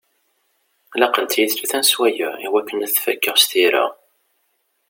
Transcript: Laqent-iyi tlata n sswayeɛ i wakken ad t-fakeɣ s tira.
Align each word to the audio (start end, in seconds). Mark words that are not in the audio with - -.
Laqent-iyi 0.99 1.47
tlata 1.51 1.77
n 1.79 1.83
sswayeɛ 1.89 2.31
i 2.45 2.47
wakken 2.51 2.83
ad 2.85 2.91
t-fakeɣ 2.91 3.35
s 3.37 3.45
tira. 3.51 3.85